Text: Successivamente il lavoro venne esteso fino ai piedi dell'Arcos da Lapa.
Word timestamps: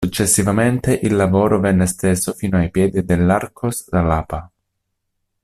Successivamente 0.03 0.99
il 1.03 1.13
lavoro 1.15 1.59
venne 1.59 1.83
esteso 1.83 2.33
fino 2.33 2.57
ai 2.57 2.71
piedi 2.71 3.05
dell'Arcos 3.05 3.87
da 3.87 4.01
Lapa. 4.01 4.51